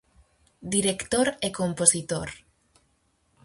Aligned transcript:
Director 0.75 1.27
e 1.47 1.49
compositor. 1.59 2.29